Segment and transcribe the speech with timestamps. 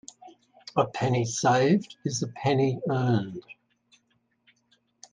[0.75, 3.43] A penny saved is a penny earned.